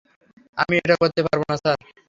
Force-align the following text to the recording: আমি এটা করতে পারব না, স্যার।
আমি 0.57 0.73
এটা 0.77 0.95
করতে 1.01 1.21
পারব 1.23 1.41
না, 1.49 1.55
স্যার। 1.57 1.77